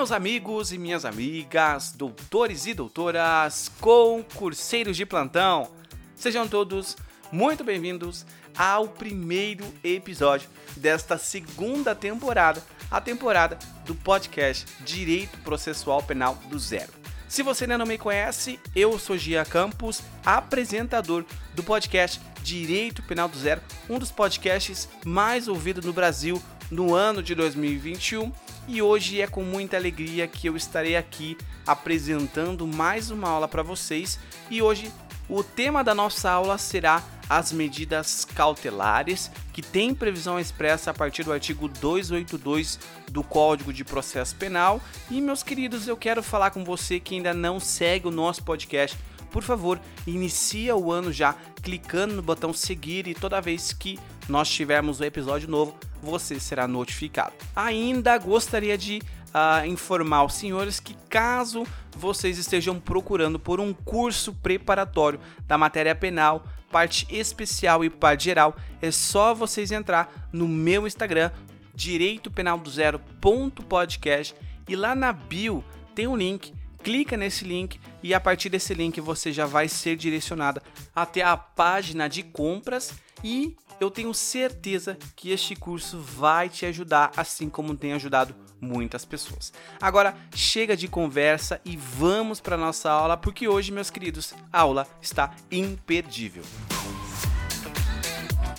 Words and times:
meus 0.00 0.12
amigos 0.12 0.72
e 0.72 0.78
minhas 0.78 1.04
amigas, 1.04 1.92
doutores 1.92 2.64
e 2.64 2.72
doutoras, 2.72 3.70
concurseiros 3.82 4.96
de 4.96 5.04
plantão. 5.04 5.70
Sejam 6.16 6.48
todos 6.48 6.96
muito 7.30 7.62
bem-vindos 7.62 8.24
ao 8.56 8.88
primeiro 8.88 9.62
episódio 9.84 10.48
desta 10.74 11.18
segunda 11.18 11.94
temporada, 11.94 12.62
a 12.90 12.98
temporada 12.98 13.58
do 13.84 13.94
podcast 13.94 14.64
Direito 14.86 15.36
Processual 15.40 16.02
Penal 16.02 16.34
do 16.48 16.58
Zero. 16.58 16.92
Se 17.28 17.42
você 17.42 17.64
ainda 17.64 17.76
não 17.76 17.84
me 17.84 17.98
conhece, 17.98 18.58
eu 18.74 18.98
sou 18.98 19.18
Gia 19.18 19.44
Campos, 19.44 20.02
apresentador 20.24 21.26
do 21.54 21.62
podcast 21.62 22.18
Direito 22.42 23.02
Penal 23.02 23.28
do 23.28 23.38
Zero, 23.38 23.60
um 23.86 23.98
dos 23.98 24.10
podcasts 24.10 24.88
mais 25.04 25.46
ouvidos 25.46 25.84
no 25.84 25.92
Brasil 25.92 26.42
no 26.70 26.94
ano 26.94 27.22
de 27.22 27.34
2021 27.34 28.32
e 28.68 28.80
hoje 28.80 29.20
é 29.20 29.26
com 29.26 29.42
muita 29.42 29.76
alegria 29.76 30.26
que 30.26 30.48
eu 30.48 30.56
estarei 30.56 30.96
aqui 30.96 31.36
apresentando 31.66 32.66
mais 32.66 33.10
uma 33.10 33.28
aula 33.28 33.48
para 33.48 33.62
vocês. 33.62 34.18
E 34.50 34.62
hoje 34.62 34.92
o 35.28 35.42
tema 35.42 35.84
da 35.84 35.94
nossa 35.94 36.30
aula 36.30 36.58
será 36.58 37.02
as 37.28 37.52
medidas 37.52 38.24
cautelares, 38.24 39.30
que 39.52 39.62
tem 39.62 39.94
previsão 39.94 40.40
expressa 40.40 40.90
a 40.90 40.94
partir 40.94 41.22
do 41.22 41.32
artigo 41.32 41.68
282 41.68 42.80
do 43.08 43.22
Código 43.22 43.72
de 43.72 43.84
Processo 43.84 44.34
Penal. 44.34 44.80
E 45.08 45.20
meus 45.20 45.44
queridos, 45.44 45.86
eu 45.86 45.96
quero 45.96 46.22
falar 46.22 46.50
com 46.50 46.64
você 46.64 46.98
que 46.98 47.14
ainda 47.14 47.32
não 47.32 47.60
segue 47.60 48.08
o 48.08 48.10
nosso 48.10 48.42
podcast. 48.42 48.98
Por 49.30 49.44
favor, 49.44 49.80
inicia 50.04 50.74
o 50.74 50.90
ano 50.90 51.12
já 51.12 51.36
clicando 51.62 52.14
no 52.14 52.22
botão 52.22 52.52
seguir 52.52 53.06
e 53.06 53.14
toda 53.14 53.40
vez 53.40 53.72
que 53.72 53.96
nós 54.28 54.48
tivermos 54.48 55.00
um 55.00 55.04
episódio 55.04 55.48
novo, 55.48 55.78
você 56.02 56.38
será 56.40 56.66
notificado. 56.66 57.32
Ainda 57.54 58.16
gostaria 58.18 58.76
de 58.76 59.02
uh, 59.30 59.66
informar 59.66 60.24
os 60.24 60.34
senhores 60.34 60.80
que, 60.80 60.96
caso 61.08 61.66
vocês 61.96 62.38
estejam 62.38 62.78
procurando 62.78 63.38
por 63.38 63.60
um 63.60 63.72
curso 63.72 64.32
preparatório 64.34 65.20
da 65.46 65.58
matéria 65.58 65.94
penal, 65.94 66.44
parte 66.70 67.06
especial 67.10 67.84
e 67.84 67.90
parte 67.90 68.24
geral, 68.24 68.56
é 68.80 68.90
só 68.90 69.34
vocês 69.34 69.70
entrar 69.72 70.28
no 70.32 70.46
meu 70.46 70.86
Instagram, 70.86 71.30
direito 71.74 72.30
penal 72.30 72.58
do 72.58 72.70
zero 72.70 73.00
podcast 73.68 74.34
e 74.68 74.76
lá 74.76 74.94
na 74.94 75.12
bio 75.12 75.64
tem 75.94 76.06
um 76.06 76.16
link 76.16 76.52
clica 76.82 77.16
nesse 77.16 77.44
link 77.44 77.80
e 78.02 78.14
a 78.14 78.20
partir 78.20 78.48
desse 78.48 78.74
link 78.74 79.00
você 79.00 79.32
já 79.32 79.46
vai 79.46 79.68
ser 79.68 79.96
direcionada 79.96 80.62
até 80.94 81.22
a 81.22 81.36
página 81.36 82.08
de 82.08 82.22
compras 82.22 82.94
e 83.22 83.56
eu 83.78 83.90
tenho 83.90 84.12
certeza 84.12 84.98
que 85.16 85.30
este 85.30 85.54
curso 85.56 85.98
vai 85.98 86.48
te 86.48 86.66
ajudar, 86.66 87.12
assim 87.16 87.48
como 87.48 87.76
tem 87.76 87.92
ajudado 87.92 88.34
muitas 88.60 89.04
pessoas. 89.04 89.52
Agora, 89.80 90.14
chega 90.34 90.76
de 90.76 90.86
conversa 90.86 91.60
e 91.64 91.76
vamos 91.76 92.40
para 92.40 92.56
nossa 92.56 92.90
aula, 92.90 93.16
porque 93.16 93.48
hoje, 93.48 93.72
meus 93.72 93.90
queridos, 93.90 94.34
a 94.52 94.60
aula 94.60 94.86
está 95.00 95.34
imperdível. 95.50 96.42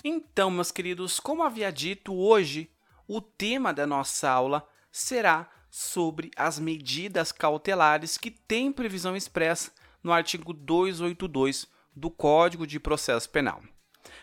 Então, 0.03 0.49
meus 0.49 0.71
queridos, 0.71 1.19
como 1.19 1.43
havia 1.43 1.71
dito, 1.71 2.15
hoje 2.15 2.71
o 3.07 3.21
tema 3.21 3.71
da 3.71 3.85
nossa 3.85 4.29
aula 4.29 4.67
será 4.91 5.47
sobre 5.71 6.29
as 6.35 6.59
medidas 6.59 7.31
cautelares 7.31 8.17
que 8.17 8.29
tem 8.29 8.73
previsão 8.73 9.15
expressa 9.15 9.71
no 10.03 10.11
artigo 10.11 10.51
282 10.51 11.65
do 11.95 12.11
Código 12.11 12.67
de 12.67 12.77
Processo 12.77 13.29
Penal. 13.29 13.63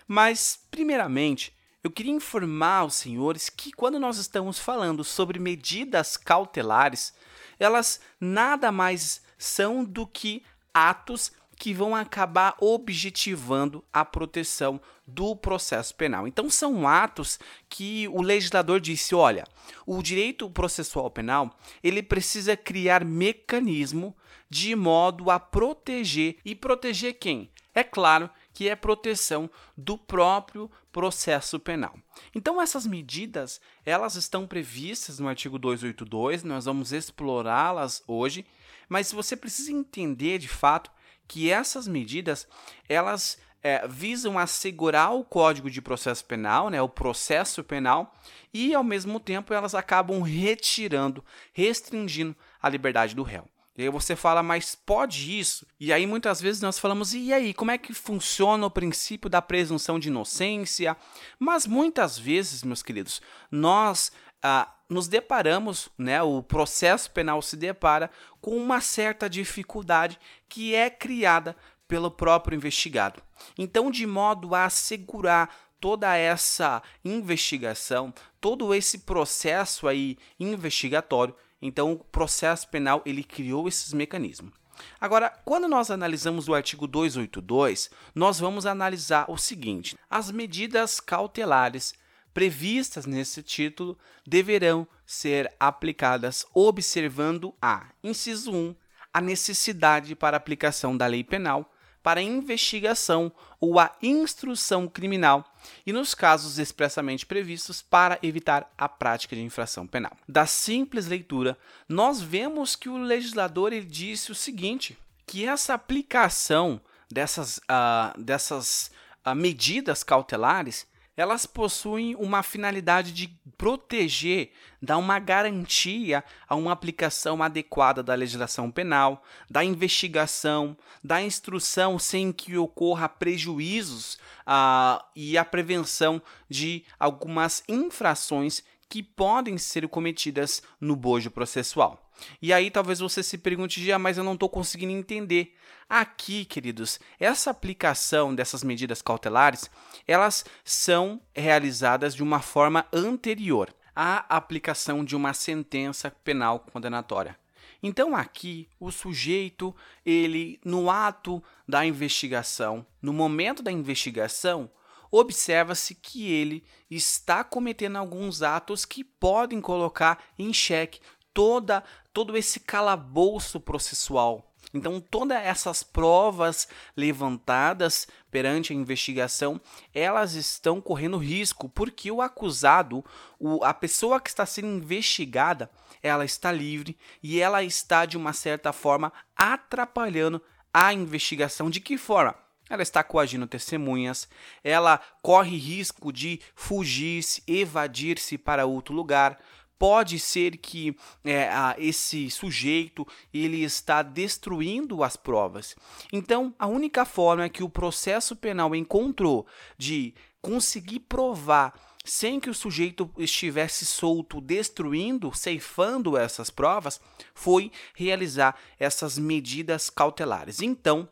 Mas, 0.07 0.61
primeiramente, 0.71 1.57
eu 1.83 1.91
queria 1.91 2.13
informar 2.13 2.85
os 2.85 2.95
senhores 2.95 3.49
que 3.49 3.73
quando 3.73 3.99
nós 3.99 4.19
estamos 4.19 4.59
falando 4.59 5.03
sobre 5.03 5.39
medidas 5.39 6.19
cautelares, 6.19 7.15
elas 7.59 7.99
nada 8.21 8.71
mais 8.71 9.23
são 9.39 9.83
do 9.83 10.07
que 10.07 10.43
atos 10.75 11.33
que 11.59 11.75
vão 11.75 11.95
acabar 11.97 12.57
objetivando 12.61 13.85
a 13.93 14.05
proteção 14.05 14.81
do 15.07 15.35
processo 15.35 15.95
penal. 15.95 16.29
Então 16.29 16.49
são 16.49 16.87
atos 16.87 17.39
que 17.69 18.07
o 18.09 18.23
legislador 18.23 18.79
disse, 18.79 19.15
olha, 19.15 19.45
o 19.85 20.03
direito 20.03 20.49
processual 20.49 21.11
penal, 21.11 21.59
ele 21.83 22.03
precisa 22.03 22.57
criar 22.57 23.05
mecanismo 23.05 24.17
de 24.49 24.77
modo 24.77 25.31
a 25.31 25.41
proteger 25.41 26.37
e 26.45 26.55
proteger 26.55 27.15
quem? 27.15 27.51
É 27.75 27.83
claro 27.85 28.31
que 28.53 28.69
é 28.69 28.75
proteção 28.75 29.51
do 29.77 29.97
próprio 29.97 30.71
processo 30.91 31.61
penal. 31.61 31.97
Então 32.35 32.61
essas 32.61 32.87
medidas, 32.87 33.61
elas 33.85 34.15
estão 34.15 34.47
previstas 34.47 35.19
no 35.19 35.29
artigo 35.29 35.59
282, 35.59 36.43
nós 36.45 36.65
vamos 36.65 36.93
explorá-las 36.93 38.03
hoje, 38.07 38.45
mas 38.89 39.13
você 39.13 39.37
precisa 39.37 39.71
entender 39.71 40.39
de 40.39 40.49
fato 40.49 40.91
que 41.29 41.51
essas 41.51 41.87
medidas, 41.87 42.49
elas 42.89 43.39
é, 43.63 43.87
visam 43.87 44.39
assegurar 44.39 45.15
o 45.15 45.23
Código 45.23 45.71
de 45.71 45.83
Processo 45.83 46.25
Penal, 46.25 46.71
né, 46.71 46.81
o 46.81 46.89
processo 46.89 47.63
penal, 47.63 48.15
e 48.53 48.75
ao 48.75 48.83
mesmo 48.83 49.21
tempo 49.21 49.53
elas 49.53 49.75
acabam 49.75 50.23
retirando, 50.23 51.25
restringindo 51.53 52.35
a 52.61 52.69
liberdade 52.69 53.15
do 53.15 53.23
réu. 53.23 53.49
E 53.77 53.83
aí 53.83 53.91
você 53.91 54.17
fala, 54.17 54.43
mas 54.43 54.75
pode 54.75 55.39
isso? 55.39 55.65
E 55.79 55.93
aí 55.93 56.05
muitas 56.05 56.41
vezes 56.41 56.61
nós 56.61 56.81
falamos, 56.81 57.15
e 57.15 57.33
aí, 57.33 57.55
como 57.55 57.71
é 57.71 57.79
que 57.79 57.95
funciona 57.95 58.67
o 58.67 58.71
princípio 58.71 59.31
da 59.31 59.41
presunção 59.41 60.01
de 60.01 60.09
inocência? 60.09 60.97
Mas 61.39 61.65
muitas 61.65 62.19
vezes, 62.19 62.65
meus 62.65 62.83
queridos, 62.83 63.23
nós 63.53 64.11
ah, 64.43 64.69
nos 64.89 65.09
deparamos, 65.09 65.89
né, 65.99 66.23
o 66.23 66.43
processo 66.43 67.11
penal 67.11 67.43
se 67.43 67.57
depara 67.57 68.11
com 68.41 68.57
uma 68.57 68.81
certa 68.81 69.29
dificuldade 69.29 70.19
que 70.49 70.75
é 70.75 70.89
criada 70.89 71.55
pelo 71.87 72.11
próprio 72.11 72.57
investigado. 72.57 73.23
Então, 73.57 73.91
de 73.91 74.07
modo 74.07 74.55
a 74.55 74.65
assegurar 74.65 75.55
toda 75.81 76.17
essa 76.17 76.83
investigação, 77.05 78.13
todo 78.41 78.75
esse 78.75 79.01
processo 79.01 79.87
aí 79.87 80.17
investigatório, 80.39 81.35
então, 81.61 81.93
o 81.93 81.99
processo 81.99 82.69
penal 82.69 83.03
ele 83.05 83.25
criou 83.25 83.67
esses 83.67 83.93
mecanismos. 83.93 84.53
Agora, 85.01 85.31
quando 85.45 85.67
nós 85.67 85.91
analisamos 85.91 86.49
o 86.49 86.55
artigo 86.55 86.87
282, 86.87 87.91
nós 88.15 88.39
vamos 88.39 88.65
analisar 88.65 89.29
o 89.29 89.37
seguinte: 89.37 89.99
as 90.09 90.31
medidas 90.31 91.01
cautelares 91.01 91.95
previstas 92.39 93.05
nesse 93.05 93.43
título 93.43 93.99
deverão 94.25 94.87
ser 95.05 95.53
aplicadas 95.59 96.47
observando 96.55 97.53
a 97.61 97.89
inciso 98.01 98.53
1, 98.53 98.77
a 99.13 99.21
necessidade 99.21 100.15
para 100.15 100.37
aplicação 100.37 100.97
da 100.97 101.05
lei 101.09 101.25
penal 101.25 101.69
para 102.01 102.23
investigação 102.23 103.33
ou 103.61 103.81
a 103.81 103.91
instrução 104.01 104.87
criminal 104.87 105.53
e 105.85 105.93
nos 105.93 106.15
casos 106.15 106.61
expressamente 106.61 107.27
previstos 107.27 107.83
para 107.83 108.21
evitar 108.23 108.73
a 108.79 108.89
prática 108.89 109.35
de 109.35 109.43
infração 109.43 109.85
penal. 109.85 110.17
Da 110.29 110.47
simples 110.47 111.09
leitura, 111.09 111.59
nós 111.89 112.21
vemos 112.21 112.77
que 112.77 112.89
o 112.89 112.99
legislador 112.99 113.73
ele 113.73 113.85
disse 113.85 114.31
o 114.31 114.35
seguinte, 114.37 114.97
que 115.27 115.45
essa 115.45 115.75
aplicação 115.75 116.81
dessas, 117.11 117.59
uh, 117.59 118.17
dessas 118.17 118.93
uh, 119.27 119.35
medidas 119.35 120.05
cautelares 120.05 120.87
elas 121.19 121.47
possuem 121.47 122.15
uma 122.15 122.45
finalidade 122.45 123.13
de 123.13 123.27
proteger, 123.57 124.53
dar 124.81 124.99
uma 124.99 125.19
garantia 125.19 126.23
a 126.49 126.55
uma 126.55 126.71
aplicação 126.71 127.43
adequada 127.43 128.05
da 128.05 128.15
legislação 128.15 128.71
penal, 128.71 129.25
da 129.51 129.65
investigação, 129.65 130.77
da 131.03 131.21
instrução 131.21 131.99
sem 131.99 132.31
que 132.31 132.57
ocorra 132.57 133.09
prejuízos 133.09 134.15
uh, 134.47 135.05
e 135.17 135.37
a 135.37 135.45
prevenção 135.45 136.23
de 136.49 136.85
algumas 137.01 137.65
infrações 137.69 138.63
que 138.89 139.03
podem 139.03 139.59
ser 139.59 139.89
cometidas 139.89 140.63
no 140.81 140.95
bojo 140.95 141.33
processual. 141.33 142.08
E 142.41 142.53
aí 142.53 142.71
talvez 142.71 142.99
você 143.01 143.23
se 143.23 143.39
pergunte, 143.39 143.91
ah, 143.93 143.99
mas 143.99 144.19
eu 144.19 144.25
não 144.25 144.35
estou 144.35 144.49
conseguindo 144.49 144.93
entender. 144.93 145.55
Aqui, 145.89 146.45
queridos, 146.45 147.01
essa 147.19 147.51
aplicação 147.51 148.35
dessas 148.35 148.63
medidas 148.63 149.01
cautelares, 149.01 149.71
elas 150.07 150.45
são 150.65 151.21
realizadas 151.35 152.15
de 152.15 152.23
uma 152.23 152.41
forma 152.41 152.87
anterior 152.93 153.73
à 153.97 154.37
aplicação 154.37 155.05
de 155.05 155.17
uma 155.17 155.33
sentença 155.33 156.11
penal 156.23 156.61
condenatória. 156.61 157.37
Então 157.83 158.15
aqui 158.15 158.69
o 158.79 158.91
sujeito, 158.91 159.75
ele 160.05 160.61
no 160.65 160.91
ato 160.91 161.43
da 161.67 161.87
investigação, 161.87 162.85
no 163.01 163.13
momento 163.13 163.63
da 163.63 163.71
investigação, 163.71 164.71
observa-se 165.11 165.95
que 165.95 166.31
ele 166.31 166.65
está 166.91 167.43
cometendo 167.43 167.97
alguns 167.97 168.43
atos 168.43 168.85
que 168.85 169.03
podem 169.03 169.61
colocar 169.61 170.23
em 170.39 170.53
xeque 170.53 171.01
toda 171.33 171.85
todo 172.19 172.37
esse 172.37 172.59
calabouço 172.59 173.61
processual. 173.61 174.53
Então, 174.75 175.01
todas 175.01 175.39
essas 175.39 175.85
provas 175.85 176.67
levantadas 176.97 178.09
perante 178.29 178.73
a 178.73 178.77
investigação, 178.77 179.61
elas 179.95 180.35
estão 180.35 180.81
correndo 180.81 181.17
risco, 181.17 181.69
porque 181.69 182.11
o 182.11 182.21
acusado, 182.21 183.05
o, 183.39 183.63
a 183.63 183.73
pessoa 183.73 184.21
que 184.21 184.31
está 184.31 184.45
sendo 184.45 184.67
investigada, 184.67 185.71
ela 186.03 186.25
está 186.25 186.51
livre 186.51 186.99
e 187.23 187.41
ela 187.41 187.63
está, 187.63 188.05
de 188.05 188.17
uma 188.17 188.33
certa 188.33 188.73
forma, 188.73 189.13
atrapalhando 189.37 190.43
a 190.75 190.93
investigação. 190.93 191.71
De 191.71 191.81
que 191.81 191.97
forma? 191.97 192.35
Ela 192.69 192.83
está 192.83 193.05
coagindo 193.05 193.47
testemunhas, 193.47 194.29
ela 194.65 195.01
corre 195.23 195.57
risco 195.57 196.13
de 196.13 196.41
fugir-se, 196.57 197.45
evadir-se 197.47 198.37
para 198.37 198.67
outro 198.67 198.93
lugar, 198.93 199.39
pode 199.79 200.19
ser 200.19 200.57
que 200.57 200.97
é, 201.25 201.49
esse 201.79 202.31
sujeito 202.31 203.07
ele 203.33 203.63
está 203.63 204.03
destruindo 204.03 205.03
as 205.05 205.17
provas. 205.17 205.77
Então, 206.13 206.55
a 206.59 206.67
única 206.67 207.05
forma 207.05 207.49
que 207.49 207.63
o 207.63 207.69
processo 207.69 208.35
penal 208.35 208.75
encontrou 208.75 209.47
de 209.77 210.15
conseguir 210.43 211.01
provar 211.01 211.75
sem 212.05 212.41
que 212.41 212.49
o 212.49 212.55
sujeito 212.55 213.11
estivesse 213.19 213.85
solto, 213.85 214.41
destruindo, 214.41 215.31
ceifando 215.35 216.17
essas 216.17 216.49
provas, 216.49 217.01
foi 217.35 217.71
realizar 217.95 218.57
essas 218.79 219.19
medidas 219.19 219.91
cautelares. 219.91 220.63
Então, 220.63 221.07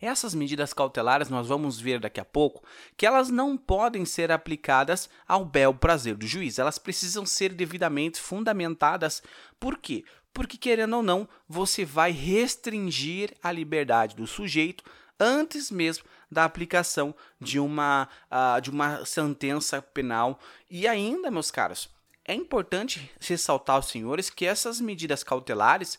essas 0.00 0.34
medidas 0.34 0.72
cautelares, 0.72 1.28
nós 1.28 1.48
vamos 1.48 1.78
ver 1.78 2.00
daqui 2.00 2.20
a 2.20 2.24
pouco, 2.24 2.64
que 2.96 3.06
elas 3.06 3.28
não 3.28 3.56
podem 3.56 4.04
ser 4.04 4.32
aplicadas 4.32 5.08
ao 5.28 5.44
bel 5.44 5.74
prazer 5.74 6.16
do 6.16 6.26
juiz. 6.26 6.58
Elas 6.58 6.78
precisam 6.78 7.26
ser 7.26 7.52
devidamente 7.52 8.20
fundamentadas. 8.20 9.22
Por 9.58 9.76
quê? 9.76 10.04
Porque, 10.32 10.56
querendo 10.56 10.96
ou 10.96 11.02
não, 11.02 11.28
você 11.48 11.84
vai 11.84 12.12
restringir 12.12 13.34
a 13.42 13.52
liberdade 13.52 14.16
do 14.16 14.26
sujeito 14.26 14.84
antes 15.18 15.70
mesmo 15.70 16.04
da 16.30 16.44
aplicação 16.44 17.14
de 17.40 17.58
uma, 17.58 18.08
uh, 18.30 18.60
de 18.60 18.70
uma 18.70 19.04
sentença 19.04 19.82
penal. 19.82 20.38
E 20.70 20.86
ainda, 20.86 21.30
meus 21.30 21.50
caros, 21.50 21.90
é 22.24 22.32
importante 22.32 23.10
ressaltar 23.20 23.76
aos 23.76 23.88
senhores 23.88 24.30
que 24.30 24.46
essas 24.46 24.80
medidas 24.80 25.22
cautelares 25.22 25.98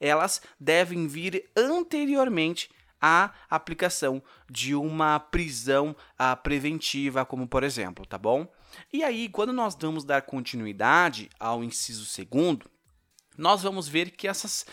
elas 0.00 0.40
devem 0.58 1.08
vir 1.08 1.50
anteriormente 1.56 2.70
a 3.02 3.32
aplicação 3.50 4.22
de 4.48 4.74
uma 4.76 5.18
prisão 5.18 5.96
uh, 6.12 6.40
preventiva, 6.40 7.26
como 7.26 7.48
por 7.48 7.64
exemplo, 7.64 8.06
tá 8.06 8.16
bom? 8.16 8.46
E 8.92 9.02
aí, 9.02 9.28
quando 9.28 9.52
nós 9.52 9.76
vamos 9.78 10.04
dar 10.04 10.22
continuidade 10.22 11.28
ao 11.38 11.64
inciso 11.64 12.06
segundo, 12.06 12.70
nós 13.36 13.62
vamos 13.62 13.88
ver 13.88 14.10
que 14.10 14.28
essas, 14.28 14.66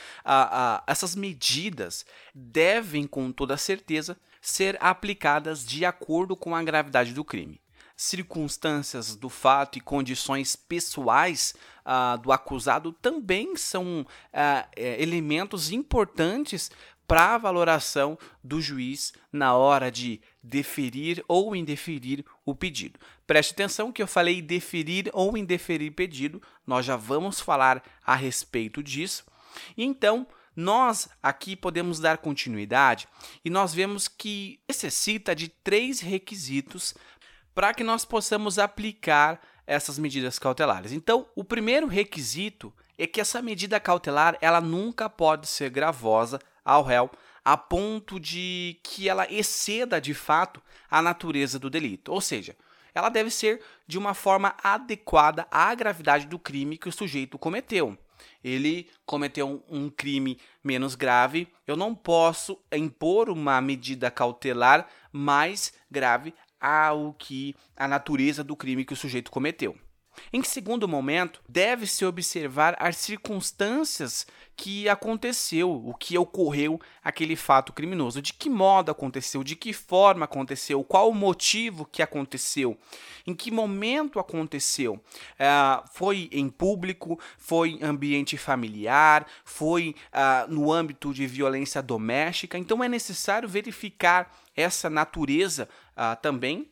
essas 0.86 1.16
medidas 1.16 2.06
devem, 2.36 3.08
com 3.08 3.32
toda 3.32 3.58
certeza, 3.58 4.18
ser 4.42 4.78
aplicadas 4.82 5.66
de 5.66 5.86
acordo 5.86 6.36
com 6.36 6.56
a 6.56 6.64
gravidade 6.64 7.14
do 7.14 7.24
crime. 7.24 7.62
Circunstâncias 7.96 9.16
do 9.16 9.28
fato 9.28 9.78
e 9.78 9.82
condições 9.82 10.56
pessoais 10.56 11.54
uh, 11.86 12.18
do 12.18 12.32
acusado 12.32 12.94
também 12.94 13.58
são 13.58 14.02
uh, 14.02 14.70
elementos 14.76 15.70
importantes 15.72 16.72
para 17.10 17.34
a 17.34 17.38
valoração 17.40 18.20
do 18.44 18.62
juiz 18.62 19.14
na 19.34 19.56
hora 19.56 19.90
de 19.92 20.22
deferir 20.44 21.26
ou 21.28 21.56
indeferir 21.56 22.24
o 22.46 22.54
pedido. 22.54 23.00
Preste 23.26 23.52
atenção 23.52 23.92
que 23.92 24.00
eu 24.00 24.06
falei 24.06 24.44
deferir 24.44 25.10
ou 25.12 25.36
indeferir 25.36 25.92
pedido, 25.92 26.40
nós 26.68 26.86
já 26.86 26.96
vamos 26.96 27.40
falar 27.40 27.84
a 28.06 28.14
respeito 28.14 28.84
disso. 28.84 29.26
Então, 29.76 30.28
nós 30.56 31.10
aqui 31.24 31.56
podemos 31.56 32.00
dar 32.00 32.20
continuidade 32.20 33.08
e 33.44 33.50
nós 33.50 33.74
vemos 33.74 34.08
que 34.08 34.60
necessita 34.68 35.36
de 35.36 35.48
três 35.48 36.02
requisitos 36.02 36.94
para 37.56 37.74
que 37.74 37.84
nós 37.84 38.06
possamos 38.06 38.60
aplicar 38.60 39.42
essas 39.66 39.98
medidas 39.98 40.38
cautelares. 40.38 40.92
Então, 40.92 41.26
o 41.36 41.44
primeiro 41.44 41.88
requisito 41.88 42.72
é 43.00 43.08
que 43.08 43.20
essa 43.20 43.42
medida 43.42 43.80
cautelar 43.80 44.38
ela 44.42 44.62
nunca 44.62 45.10
pode 45.10 45.48
ser 45.48 45.72
gravosa 45.72 46.40
ao 46.70 46.84
réu 46.84 47.10
a 47.44 47.58
ponto 47.58 48.20
de 48.20 48.78
que 48.84 49.10
ela 49.10 49.32
exceda 49.32 50.00
de 50.00 50.14
fato 50.14 50.62
a 50.90 51.02
natureza 51.02 51.58
do 51.58 51.70
delito. 51.70 52.12
Ou 52.12 52.22
seja, 52.22 52.56
ela 52.94 53.10
deve 53.10 53.32
ser 53.32 53.62
de 53.88 53.98
uma 53.98 54.14
forma 54.14 54.56
adequada 54.64 55.48
à 55.50 55.74
gravidade 55.74 56.28
do 56.28 56.38
crime 56.38 56.78
que 56.78 56.90
o 56.90 56.92
sujeito 56.92 57.40
cometeu. 57.40 57.98
Ele 58.44 58.90
cometeu 59.06 59.64
um 59.70 59.90
crime 59.90 60.40
menos 60.64 60.96
grave, 60.96 61.48
eu 61.66 61.76
não 61.76 61.96
posso 61.96 62.60
impor 62.72 63.30
uma 63.30 63.60
medida 63.62 64.12
cautelar 64.12 64.88
mais 65.12 65.74
grave 65.90 66.34
ao 66.60 67.14
que 67.14 67.56
a 67.76 67.88
natureza 67.88 68.44
do 68.44 68.56
crime 68.56 68.86
que 68.86 68.94
o 68.94 68.98
sujeito 68.98 69.32
cometeu. 69.32 69.78
Em 70.32 70.44
segundo 70.44 70.88
momento, 70.88 71.42
deve-se 71.48 72.06
observar 72.06 72.76
as 72.80 72.98
circunstâncias 72.98 74.26
que 74.56 74.90
aconteceu, 74.90 75.72
o 75.72 75.94
que 75.94 76.18
ocorreu 76.18 76.82
aquele 77.02 77.38
fato 77.38 77.72
criminoso, 77.72 78.22
de 78.22 78.34
que 78.34 78.50
modo 78.50 78.92
aconteceu, 78.92 79.42
de 79.42 79.56
que 79.56 79.72
forma 79.72 80.26
aconteceu, 80.26 80.84
qual 80.84 81.10
o 81.10 81.16
motivo 81.16 81.86
que 81.86 82.02
aconteceu, 82.02 82.78
em 83.26 83.34
que 83.34 83.52
momento 83.52 84.20
aconteceu. 84.20 84.96
Uh, 84.96 85.88
foi 85.94 86.30
em 86.32 86.50
público, 86.50 87.18
foi 87.38 87.70
em 87.70 87.84
ambiente 87.84 88.38
familiar, 88.38 89.26
foi 89.46 89.96
uh, 90.14 90.52
no 90.52 90.74
âmbito 90.74 91.14
de 91.14 91.26
violência 91.26 91.82
doméstica. 91.82 92.58
Então 92.58 92.84
é 92.84 92.90
necessário 92.90 93.48
verificar 93.48 94.30
essa 94.54 94.90
natureza 94.90 95.70
uh, 95.94 96.22
também 96.22 96.70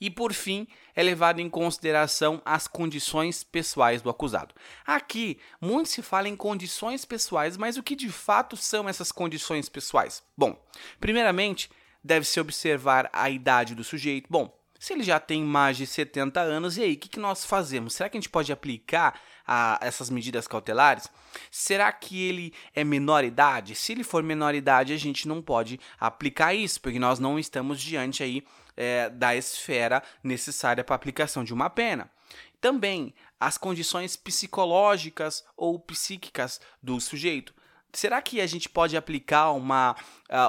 e, 0.00 0.10
por 0.10 0.32
fim, 0.32 0.66
é 0.94 1.02
levado 1.02 1.40
em 1.40 1.48
consideração 1.48 2.40
as 2.44 2.66
condições 2.66 3.42
pessoais 3.42 4.00
do 4.02 4.10
acusado. 4.10 4.54
Aqui, 4.86 5.38
muito 5.60 5.88
se 5.88 6.02
fala 6.02 6.28
em 6.28 6.36
condições 6.36 7.04
pessoais, 7.04 7.56
mas 7.56 7.76
o 7.76 7.82
que 7.82 7.96
de 7.96 8.08
fato 8.08 8.56
são 8.56 8.88
essas 8.88 9.10
condições 9.10 9.68
pessoais? 9.68 10.22
Bom, 10.36 10.60
primeiramente, 11.00 11.70
deve-se 12.02 12.38
observar 12.40 13.10
a 13.12 13.28
idade 13.28 13.74
do 13.74 13.84
sujeito. 13.84 14.26
Bom, 14.30 14.56
se 14.78 14.92
ele 14.92 15.02
já 15.02 15.18
tem 15.18 15.42
mais 15.42 15.76
de 15.76 15.86
70 15.86 16.40
anos, 16.40 16.78
e 16.78 16.82
aí, 16.82 16.94
o 16.94 16.96
que, 16.96 17.08
que 17.08 17.18
nós 17.18 17.44
fazemos? 17.44 17.94
Será 17.94 18.08
que 18.08 18.16
a 18.16 18.20
gente 18.20 18.30
pode 18.30 18.52
aplicar 18.52 19.20
a 19.48 19.78
essas 19.80 20.10
medidas 20.10 20.46
cautelares? 20.46 21.08
Será 21.50 21.90
que 21.90 22.22
ele 22.28 22.52
é 22.74 22.84
menor 22.84 23.24
idade? 23.24 23.74
Se 23.74 23.92
ele 23.92 24.04
for 24.04 24.22
menor 24.22 24.54
idade, 24.54 24.92
a 24.92 24.98
gente 24.98 25.26
não 25.26 25.40
pode 25.40 25.80
aplicar 25.98 26.52
isso, 26.52 26.80
porque 26.80 26.98
nós 26.98 27.18
não 27.18 27.38
estamos 27.38 27.80
diante 27.80 28.22
aí 28.22 28.44
é, 28.76 29.08
da 29.08 29.34
esfera 29.34 30.02
necessária 30.22 30.84
para 30.84 30.94
aplicação 30.94 31.42
de 31.42 31.54
uma 31.54 31.70
pena. 31.70 32.10
Também 32.60 33.14
as 33.40 33.56
condições 33.56 34.16
psicológicas 34.16 35.44
ou 35.56 35.78
psíquicas 35.78 36.60
do 36.82 37.00
sujeito. 37.00 37.54
Será 37.92 38.20
que 38.20 38.40
a 38.40 38.46
gente 38.46 38.68
pode 38.68 38.96
aplicar 38.96 39.52
uma, 39.52 39.96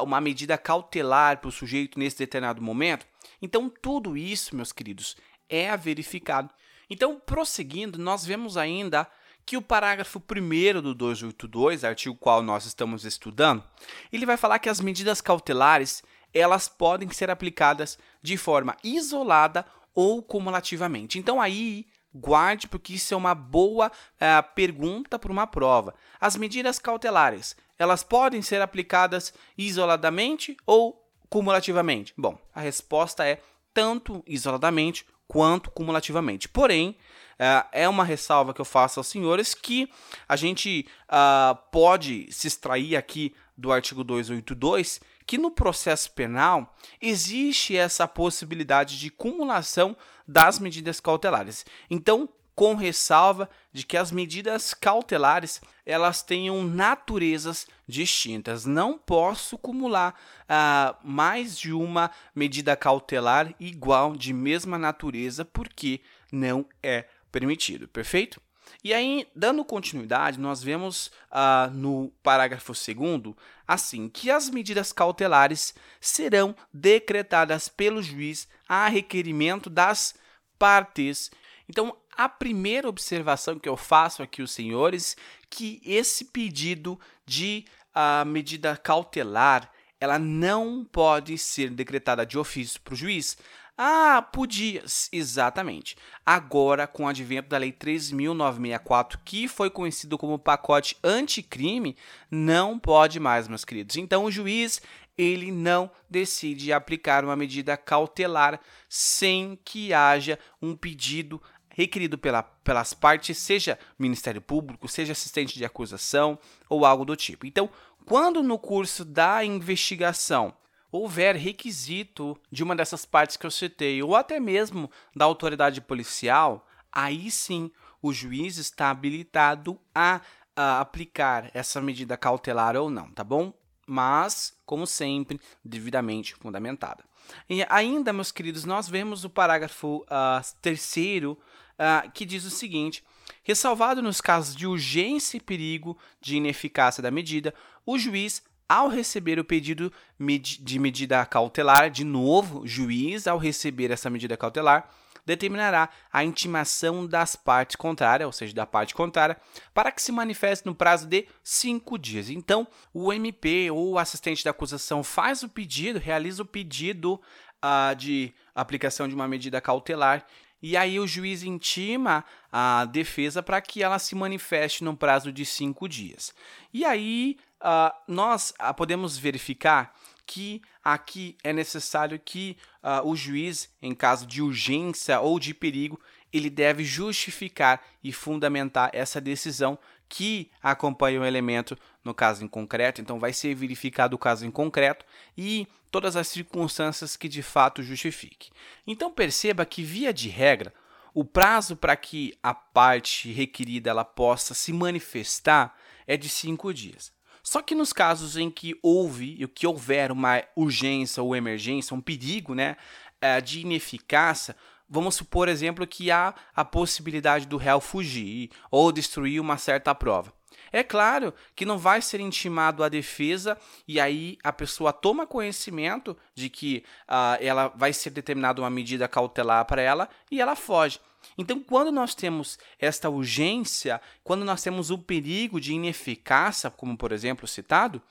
uma 0.04 0.20
medida 0.20 0.58
cautelar 0.58 1.38
para 1.40 1.48
o 1.48 1.52
sujeito 1.52 1.98
nesse 1.98 2.18
determinado 2.18 2.62
momento? 2.62 3.08
Então, 3.42 3.70
tudo 3.70 4.18
isso, 4.18 4.56
meus 4.56 4.72
queridos, 4.72 5.16
é 5.48 5.76
verificado. 5.78 6.50
Então, 6.90 7.20
prosseguindo, 7.20 7.98
nós 8.00 8.26
vemos 8.26 8.58
ainda 8.58 9.08
que 9.46 9.58
o 9.58 9.62
parágrafo 9.62 10.20
1 10.20 10.82
do 10.82 10.94
282, 10.94 11.84
artigo 11.84 12.16
qual 12.16 12.44
nós 12.44 12.66
estamos 12.66 13.04
estudando, 13.04 13.64
ele 14.12 14.26
vai 14.26 14.38
falar 14.38 14.60
que 14.60 14.70
as 14.70 14.80
medidas 14.80 15.22
cautelares 15.22 16.04
elas 16.34 16.68
podem 16.68 17.10
ser 17.10 17.30
aplicadas 17.30 17.98
de 18.22 18.38
forma 18.38 18.78
isolada 18.84 19.66
ou 19.96 20.22
cumulativamente. 20.22 21.18
Então 21.18 21.42
aí 21.42 21.88
guarde 22.14 22.68
porque 22.68 22.94
isso 22.94 23.14
é 23.14 23.18
uma 23.18 23.34
boa 23.34 23.88
uh, 23.88 24.54
pergunta 24.54 25.18
para 25.18 25.32
uma 25.32 25.48
prova. 25.48 25.96
As 26.20 26.36
medidas 26.36 26.78
cautelares 26.78 27.56
elas 27.78 28.04
podem 28.04 28.42
ser 28.42 28.62
aplicadas 28.62 29.34
isoladamente 29.58 30.56
ou 30.66 31.04
cumulativamente? 31.30 32.14
Bom, 32.18 32.38
a 32.54 32.62
resposta 32.62 33.26
é 33.26 33.42
tanto 33.74 34.24
isoladamente 34.28 35.06
quanto 35.30 35.70
cumulativamente. 35.70 36.50
Porém, 36.50 36.98
uh, 37.40 37.68
é 37.72 37.88
uma 37.88 38.04
ressalva 38.04 38.54
que 38.54 38.60
eu 38.60 38.66
faço 38.66 39.00
aos 39.00 39.08
senhores 39.08 39.54
que 39.54 39.88
a 40.28 40.36
gente 40.36 40.88
uh, 41.06 41.56
pode 41.72 42.28
se 42.32 42.48
extrair 42.48 42.96
aqui 42.96 43.36
do 43.56 43.72
artigo 43.72 44.04
282 44.04 45.00
que 45.28 45.38
no 45.38 45.52
processo 45.52 46.12
penal 46.14 46.76
existe 47.00 47.78
essa 47.78 48.08
possibilidade 48.08 48.98
de 48.98 49.12
cumulação 49.12 49.96
das 50.28 50.58
medidas 50.58 51.00
cautelares. 51.00 51.68
Então, 51.88 52.28
com 52.60 52.76
ressalva 52.76 53.50
de 53.72 53.86
que 53.86 53.96
as 53.96 54.12
medidas 54.12 54.74
cautelares 54.74 55.62
elas 55.86 56.22
tenham 56.22 56.62
naturezas 56.62 57.66
distintas. 57.88 58.66
Não 58.66 58.98
posso 58.98 59.56
acumular 59.56 60.14
uh, 60.44 60.94
mais 61.02 61.58
de 61.58 61.72
uma 61.72 62.12
medida 62.36 62.76
cautelar 62.76 63.56
igual 63.62 64.14
de 64.14 64.34
mesma 64.34 64.78
natureza 64.78 65.46
porque 65.46 66.02
não 66.34 66.66
é 66.84 67.06
permitido, 67.32 67.88
perfeito? 67.88 68.42
E 68.84 68.94
aí, 68.94 69.26
dando 69.34 69.64
continuidade, 69.64 70.38
nós 70.38 70.62
vemos 70.62 71.08
uh, 71.32 71.72
no 71.72 72.12
parágrafo 72.22 72.74
2 72.74 73.34
assim 73.66 74.10
que 74.10 74.30
as 74.30 74.50
medidas 74.50 74.92
cautelares 74.92 75.74
serão 76.02 76.54
decretadas 76.74 77.70
pelo 77.70 78.04
juiz 78.04 78.50
a 78.68 78.90
requerimento 78.90 79.70
das 79.70 80.14
partes. 80.60 81.32
Então, 81.70 81.96
a 82.18 82.28
primeira 82.28 82.90
observação 82.90 83.60
que 83.60 83.70
eu 83.70 83.78
faço 83.78 84.24
aqui, 84.24 84.42
os 84.42 84.52
senhores, 84.52 85.16
que 85.50 85.80
esse 85.86 86.26
pedido 86.26 87.00
de 87.26 87.64
uh, 87.96 88.26
medida 88.26 88.76
cautelar 88.76 89.72
ela 90.00 90.18
não 90.18 90.86
pode 90.86 91.38
ser 91.38 91.70
decretada 91.70 92.26
de 92.26 92.38
ofício 92.38 92.80
para 92.82 92.94
o 92.94 92.98
juiz. 92.98 93.38
Ah, 93.78 94.22
podia. 94.22 94.84
Exatamente. 95.12 95.96
Agora, 96.26 96.88
com 96.88 97.04
o 97.04 97.08
advento 97.08 97.50
da 97.50 97.58
Lei 97.58 97.72
3.964, 97.72 99.20
que 99.24 99.48
foi 99.48 99.70
conhecido 99.70 100.18
como 100.18 100.40
pacote 100.40 100.98
anticrime, 101.04 101.96
não 102.30 102.78
pode 102.78 103.20
mais, 103.20 103.48
meus 103.48 103.66
queridos. 103.66 103.96
Então, 103.96 104.26
o 104.26 104.32
juiz 104.32 104.82
ele 105.18 105.52
não 105.52 105.92
decide 106.10 106.72
aplicar 106.72 107.26
uma 107.26 107.36
medida 107.36 107.76
cautelar 107.76 108.60
sem 108.88 109.60
que 109.66 109.94
haja 109.94 110.40
um 110.62 110.78
pedido 110.78 111.42
requerido 111.80 112.18
pela, 112.18 112.44
pelas 112.44 112.94
partes, 112.94 113.38
seja 113.38 113.80
Ministério 113.98 114.42
Público, 114.42 114.90
seja 114.90 115.14
assistente 115.14 115.58
de 115.58 115.64
acusação 115.64 116.38
ou 116.68 116.86
algo 116.86 117.06
do 117.06 117.16
tipo. 117.16 117.46
Então, 117.46 117.70
quando 118.06 118.44
no 118.44 118.60
curso 118.60 119.06
da 119.06 119.46
investigação 119.46 120.54
houver 120.92 121.38
requisito 121.38 122.38
de 122.52 122.64
uma 122.64 122.76
dessas 122.76 123.06
partes 123.06 123.38
que 123.38 123.46
eu 123.46 123.52
citei, 123.52 124.04
ou 124.04 124.14
até 124.14 124.42
mesmo 124.42 124.92
da 125.16 125.24
autoridade 125.24 125.80
policial, 125.80 126.68
aí 126.92 127.32
sim 127.32 127.72
o 128.02 128.12
juiz 128.12 128.58
está 128.58 128.90
habilitado 128.90 129.80
a, 129.96 130.20
a 130.54 130.82
aplicar 130.82 131.50
essa 131.54 131.80
medida 131.80 132.18
cautelar 132.18 132.76
ou 132.76 132.90
não, 132.90 133.10
tá 133.12 133.24
bom? 133.24 133.54
Mas, 133.88 134.54
como 134.66 134.86
sempre, 134.86 135.40
devidamente 135.64 136.36
fundamentada. 136.36 137.06
E 137.50 137.66
ainda, 137.70 138.12
meus 138.12 138.32
queridos, 138.32 138.66
nós 138.66 138.90
vemos 138.90 139.24
o 139.24 139.30
parágrafo 139.30 140.04
uh, 140.04 140.56
terceiro 140.62 141.40
uh, 141.80 142.12
que 142.12 142.26
diz 142.26 142.44
o 142.46 142.50
seguinte: 142.50 143.04
ressalvado 143.44 144.02
nos 144.02 144.22
casos 144.22 144.56
de 144.56 144.68
urgência 144.68 145.38
e 145.38 145.42
perigo 145.42 145.98
de 146.22 146.36
ineficácia 146.36 147.02
da 147.02 147.10
medida, 147.10 147.54
o 147.86 147.98
juiz 147.98 148.44
ao 148.68 148.88
receber 148.88 149.40
o 149.40 149.44
pedido 149.44 149.92
de 150.20 150.78
medida 150.78 151.26
cautelar, 151.26 151.90
de 151.90 152.04
novo, 152.04 152.68
juiz, 152.68 153.26
ao 153.26 153.40
receber 153.40 153.90
essa 153.90 154.12
medida 154.12 154.38
cautelar, 154.38 154.88
determinará 155.26 155.90
a 156.14 156.24
intimação 156.24 157.06
das 157.06 157.36
partes 157.36 157.76
contrárias, 157.76 158.28
ou 158.28 158.32
seja, 158.32 158.54
da 158.54 158.66
parte 158.66 158.94
contrária, 158.94 159.38
para 159.74 159.92
que 159.92 160.02
se 160.02 160.12
manifeste 160.12 160.68
no 160.68 160.76
prazo 160.76 161.08
de 161.08 161.28
cinco 161.44 161.98
dias. 161.98 162.30
Então, 162.30 162.68
o 162.94 163.12
MP 163.12 163.72
ou 163.72 163.92
o 163.94 163.98
assistente 163.98 164.44
da 164.44 164.52
acusação 164.52 165.04
faz 165.04 165.42
o 165.42 165.50
pedido, 165.50 165.98
realiza 165.98 166.44
o 166.44 166.46
pedido 166.46 167.20
uh, 167.64 167.96
de 167.96 168.34
aplicação 168.54 169.08
de 169.08 169.16
uma 169.16 169.28
medida 169.28 169.60
cautelar 169.60 170.26
e 170.62 170.76
aí 170.76 171.00
o 171.00 171.08
juiz 171.08 171.44
intima 171.44 172.24
a 172.52 172.86
defesa 172.86 173.42
para 173.42 173.62
que 173.62 173.82
ela 173.82 174.00
se 174.00 174.16
manifeste 174.16 174.84
no 174.84 174.96
prazo 174.96 175.32
de 175.32 175.46
cinco 175.46 175.88
dias. 175.88 176.34
E 176.74 176.84
aí 176.84 177.38
uh, 177.62 177.94
nós 178.08 178.54
uh, 178.60 178.74
podemos 178.74 179.18
verificar 179.18 179.94
que 180.26 180.62
aqui 180.84 181.36
é 181.44 181.52
necessário 181.52 182.20
que 182.20 182.58
uh, 182.84 183.08
o 183.08 183.16
juiz, 183.16 183.70
em 183.82 183.96
caso 183.96 184.28
de 184.28 184.42
urgência 184.42 185.20
ou 185.20 185.40
de 185.40 185.54
perigo, 185.54 186.00
ele 186.32 186.50
deve 186.50 186.84
justificar 186.84 187.82
e 188.04 188.12
fundamentar 188.14 188.92
essa 188.94 189.20
decisão 189.20 189.80
que 190.10 190.50
acompanha 190.62 191.22
o 191.22 191.26
elemento 191.26 191.78
no 192.04 192.14
caso 192.14 192.44
em 192.44 192.48
concreto. 192.48 193.00
Então, 193.00 193.20
vai 193.20 193.32
ser 193.32 193.54
verificado 193.54 194.16
o 194.16 194.20
caso 194.20 194.46
em 194.46 194.52
concreto 194.52 195.06
e 195.38 195.68
todas 195.92 196.16
as 196.16 196.28
circunstâncias 196.28 197.16
que 197.16 197.30
de 197.30 197.44
fato 197.44 197.84
justifique. 197.84 198.50
Então, 198.86 199.12
perceba 199.12 199.66
que, 199.66 199.84
via 199.84 200.12
de 200.12 200.28
regra, 200.28 200.74
o 201.14 201.24
prazo 201.24 201.76
para 201.76 201.96
que 201.96 202.38
a 202.42 202.54
parte 202.54 203.32
requerida 203.32 203.90
ela 203.90 204.06
possa 204.06 204.54
se 204.54 204.74
manifestar 204.74 205.76
é 206.08 206.18
de 206.18 206.28
cinco 206.28 206.74
dias. 206.74 207.12
Só 207.42 207.62
que 207.62 207.74
nos 207.74 207.94
casos 207.94 208.36
em 208.38 208.50
que 208.50 208.78
houve, 208.82 209.48
que 209.48 209.66
houver 209.66 210.12
uma 210.12 210.44
urgência 210.56 211.24
ou 211.24 211.36
emergência, 211.36 211.96
um 211.96 212.02
perigo 212.02 212.54
né, 212.54 212.76
eh, 213.22 213.42
de 213.42 213.62
ineficácia, 213.62 214.56
vamos 214.90 215.16
supor, 215.16 215.48
exemplo, 215.48 215.86
que 215.86 216.10
há 216.10 216.34
a 216.56 216.66
possibilidade 216.66 217.46
do 217.46 217.58
réu 217.58 217.80
fugir 217.80 218.50
ou 218.72 218.92
destruir 218.92 219.40
uma 219.40 219.58
certa 219.58 219.94
prova. 219.94 220.34
É 220.72 220.84
claro 220.84 221.34
que 221.56 221.66
não 221.66 221.78
vai 221.78 222.02
ser 222.02 222.20
intimado 222.20 222.84
a 222.84 222.90
defesa 222.90 223.58
e 223.88 224.00
aí 224.00 224.38
a 224.44 224.54
pessoa 224.54 224.94
toma 224.94 225.26
conhecimento 225.26 226.16
de 226.36 226.50
que 226.50 226.84
uh, 227.08 227.42
ela 227.42 227.70
vai 227.70 227.92
ser 227.92 228.12
determinada 228.12 228.62
uma 228.62 228.70
medida 228.70 229.08
cautelar 229.08 229.66
para 229.66 229.82
ela 229.82 230.10
e 230.30 230.40
ela 230.40 230.56
foge. 230.56 231.00
Então, 231.38 231.60
quando 231.60 231.92
nós 231.92 232.16
temos 232.16 232.58
esta 232.80 233.10
urgência, 233.10 234.00
quando 234.24 234.46
nós 234.46 234.62
temos 234.62 234.90
o 234.90 234.98
perigo 234.98 235.60
de 235.60 235.74
ineficácia, 235.74 236.70
como 236.70 236.98
por 236.98 237.12
exemplo 237.12 237.48
citado, 237.48 238.02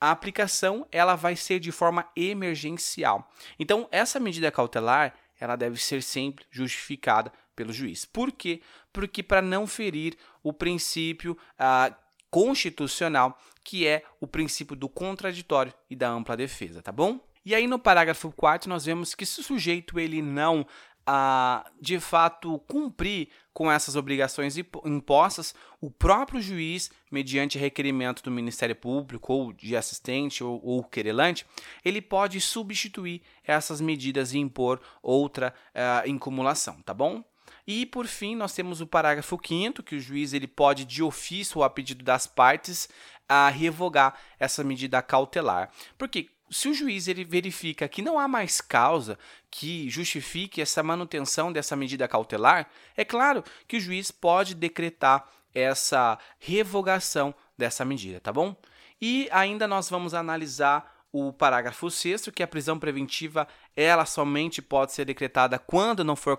a 0.00 0.10
aplicação 0.10 0.86
ela 0.90 1.14
vai 1.14 1.36
ser 1.36 1.60
de 1.60 1.70
forma 1.70 2.06
emergencial. 2.16 3.30
Então, 3.58 3.88
essa 3.90 4.18
medida 4.20 4.50
cautelar 4.50 5.14
ela 5.44 5.56
deve 5.56 5.80
ser 5.80 6.02
sempre 6.02 6.46
justificada 6.50 7.32
pelo 7.54 7.72
juiz. 7.72 8.04
Por 8.04 8.32
quê? 8.32 8.62
Porque 8.92 9.22
para 9.22 9.42
não 9.42 9.66
ferir 9.66 10.16
o 10.42 10.52
princípio 10.52 11.36
ah, 11.58 11.94
constitucional, 12.30 13.38
que 13.62 13.86
é 13.86 14.02
o 14.20 14.26
princípio 14.26 14.74
do 14.74 14.88
contraditório 14.88 15.72
e 15.88 15.94
da 15.94 16.08
ampla 16.08 16.36
defesa, 16.36 16.82
tá 16.82 16.90
bom? 16.90 17.20
E 17.44 17.54
aí 17.54 17.66
no 17.66 17.78
parágrafo 17.78 18.32
4 18.32 18.68
nós 18.68 18.86
vemos 18.86 19.14
que 19.14 19.26
se 19.26 19.40
o 19.40 19.44
sujeito 19.44 20.00
ele 20.00 20.22
não 20.22 20.66
a 21.06 21.70
de 21.78 22.00
fato 22.00 22.58
cumprir 22.60 23.28
com 23.54 23.70
essas 23.70 23.94
obrigações 23.94 24.56
impostas, 24.84 25.54
o 25.80 25.88
próprio 25.88 26.42
juiz, 26.42 26.90
mediante 27.10 27.56
requerimento 27.56 28.22
do 28.22 28.30
Ministério 28.30 28.74
Público 28.74 29.32
ou 29.32 29.52
de 29.52 29.76
assistente 29.76 30.42
ou, 30.42 30.60
ou 30.62 30.82
querelante, 30.82 31.46
ele 31.84 32.02
pode 32.02 32.40
substituir 32.40 33.22
essas 33.44 33.80
medidas 33.80 34.34
e 34.34 34.38
impor 34.38 34.80
outra 35.00 35.54
uh, 35.72 36.08
incumulação, 36.08 36.82
tá 36.82 36.92
bom? 36.92 37.22
E 37.66 37.86
por 37.86 38.06
fim, 38.06 38.34
nós 38.34 38.52
temos 38.52 38.80
o 38.80 38.86
parágrafo 38.86 39.38
5 39.42 39.82
que 39.84 39.94
o 39.94 40.00
juiz 40.00 40.32
ele 40.32 40.48
pode 40.48 40.84
de 40.84 41.02
ofício 41.02 41.58
ou 41.58 41.64
a 41.64 41.70
pedido 41.70 42.04
das 42.04 42.26
partes 42.26 42.88
a 43.28 43.48
revogar 43.48 44.18
essa 44.38 44.62
medida 44.64 45.00
cautelar. 45.00 45.70
Porque 45.96 46.28
se 46.54 46.68
o 46.68 46.74
juiz 46.74 47.08
ele 47.08 47.24
verifica 47.24 47.88
que 47.88 48.00
não 48.00 48.16
há 48.16 48.28
mais 48.28 48.60
causa 48.60 49.18
que 49.50 49.90
justifique 49.90 50.60
essa 50.62 50.82
manutenção 50.82 51.52
dessa 51.52 51.74
medida 51.74 52.06
cautelar, 52.06 52.68
é 52.96 53.04
claro 53.04 53.42
que 53.66 53.76
o 53.76 53.80
juiz 53.80 54.12
pode 54.12 54.54
decretar 54.54 55.28
essa 55.52 56.16
revogação 56.38 57.34
dessa 57.58 57.84
medida, 57.84 58.20
tá 58.20 58.32
bom? 58.32 58.54
E 59.00 59.28
ainda 59.32 59.66
nós 59.66 59.90
vamos 59.90 60.14
analisar 60.14 60.94
o 61.12 61.32
parágrafo 61.32 61.90
6 61.90 62.28
que 62.34 62.42
a 62.42 62.48
prisão 62.48 62.78
preventiva 62.78 63.48
ela 63.76 64.06
somente 64.06 64.62
pode 64.62 64.92
ser 64.92 65.04
decretada 65.04 65.58
quando 65.58 66.04
não 66.04 66.14
for 66.14 66.38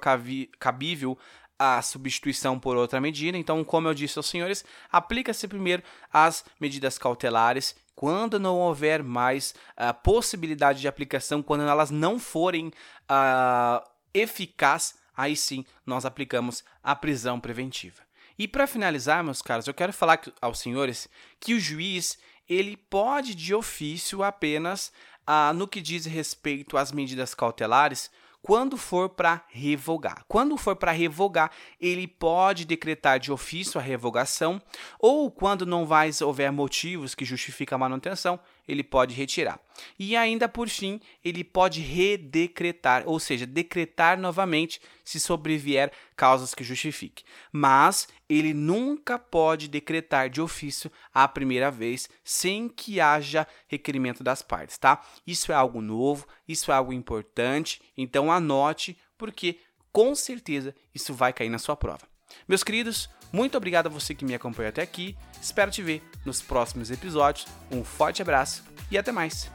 cabível 0.60 1.18
a 1.60 1.82
substituição 1.82 2.60
por 2.60 2.76
outra 2.76 3.00
medida. 3.00 3.38
Então, 3.38 3.64
como 3.64 3.88
eu 3.88 3.94
disse 3.94 4.18
aos 4.20 4.28
senhores, 4.28 4.66
aplica-se 4.92 5.48
primeiro 5.48 5.84
as 6.12 6.44
medidas 6.60 6.98
cautelares 6.98 7.76
quando 7.96 8.40
não 8.40 8.60
houver 8.60 9.02
mais 9.02 9.56
a 9.76 9.94
possibilidade 9.94 10.82
de 10.82 10.88
aplicação, 10.88 11.42
quando 11.42 11.64
elas 11.64 11.90
não 11.90 12.20
forem 12.20 12.68
uh, 12.68 13.88
eficazes, 14.14 14.96
aí 15.16 15.36
sim 15.36 15.66
nós 15.86 16.06
aplicamos 16.06 16.64
a 16.84 16.96
prisão 16.96 17.40
preventiva. 17.40 18.04
E 18.38 18.48
para 18.48 18.68
finalizar, 18.68 19.24
meus 19.24 19.42
caros, 19.42 19.66
eu 19.66 19.74
quero 19.74 19.94
falar 19.94 20.20
aos 20.42 20.60
senhores 20.60 21.08
que 21.40 21.54
o 21.54 21.60
juiz 21.60 22.18
ele 22.48 22.76
pode 22.76 23.34
de 23.34 23.56
ofício 23.56 24.24
apenas 24.24 24.92
ah, 25.26 25.54
no 25.54 25.68
que 25.68 25.82
diz 25.82 26.06
respeito 26.06 26.78
às 26.78 26.92
medidas 26.92 27.34
cautelares 27.34 28.12
quando 28.46 28.78
for 28.78 29.10
para 29.10 29.44
revogar. 29.50 30.24
Quando 30.28 30.56
for 30.56 30.76
para 30.76 30.92
revogar, 30.92 31.50
ele 31.82 32.08
pode 32.08 32.64
decretar 32.64 33.20
de 33.20 33.32
ofício 33.32 33.80
a 33.80 33.84
revogação, 33.84 34.62
ou 35.00 35.32
quando 35.32 35.66
não 35.66 35.88
houver 36.22 36.52
motivos 36.52 37.16
que 37.16 37.26
justificam 37.26 37.76
a 37.76 37.80
manutenção, 37.80 38.40
ele 38.68 38.84
pode 38.84 39.14
retirar. 39.14 39.60
E 40.00 40.16
ainda 40.16 40.48
por 40.48 40.70
fim, 40.70 41.00
ele 41.24 41.44
pode 41.44 41.82
redecretar, 41.82 43.04
ou 43.06 43.20
seja, 43.20 43.46
decretar 43.46 44.18
novamente 44.18 44.82
se 45.04 45.20
sobrevier 45.20 45.92
causas 46.16 46.54
que 46.54 46.64
justifique. 46.64 47.24
Mas 47.52 48.08
ele 48.30 48.54
nunca 48.54 49.20
pode 49.20 49.68
decretar 49.68 50.30
de 50.30 50.42
ofício 50.42 50.92
a 51.14 51.28
primeira 51.28 51.70
vez 51.70 52.10
sem 52.24 52.68
que 52.68 53.00
haja 53.00 53.48
requerimento 53.68 54.24
das 54.24 54.42
partes, 54.42 54.78
tá? 54.78 55.06
Isso 55.28 55.52
é 55.52 55.56
algo 55.56 55.82
novo, 55.82 56.28
isso 56.48 56.72
é 56.72 56.76
algo 56.76 56.94
importante, 56.94 57.82
então 57.98 58.32
anote 58.32 58.98
porque 59.18 59.60
com 59.92 60.14
certeza 60.16 60.76
isso 60.94 61.14
vai 61.14 61.32
cair 61.32 61.50
na 61.50 61.60
sua 61.60 61.76
prova. 61.76 62.08
Meus 62.48 62.64
queridos, 62.64 63.10
Muito 63.32 63.58
obrigado 63.58 63.88
a 63.88 63.90
você 63.90 64.14
que 64.16 64.26
me 64.26 64.34
acompanhou 64.34 64.70
até 64.70 64.82
aqui. 64.82 65.16
Espero 65.42 65.72
te 65.72 65.82
ver 65.82 66.02
nos 66.26 66.42
próximos 66.42 66.90
episódios. 66.90 67.48
Um 67.72 67.84
forte 67.84 68.22
abraço 68.22 68.64
e 68.90 68.98
até 68.98 69.12
mais. 69.12 69.52